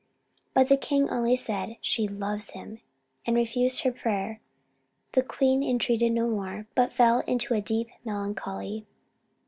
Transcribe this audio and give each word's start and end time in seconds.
But 0.55 0.67
the 0.67 0.77
king 0.77 1.11
only 1.11 1.35
said, 1.35 1.77
"She 1.79 2.07
loves 2.07 2.49
him!" 2.53 2.81
and 3.27 3.35
refused 3.35 3.81
her 3.81 3.91
prayer. 3.91 4.41
The 5.13 5.21
queen 5.21 5.61
entreated 5.61 6.11
no 6.13 6.27
more, 6.27 6.65
but 6.73 6.91
fell 6.91 7.19
into 7.27 7.53
a 7.53 7.61
deep 7.61 7.87
melancholy. 8.03 8.87